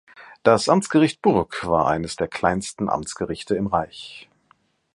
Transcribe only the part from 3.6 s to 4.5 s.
Reich.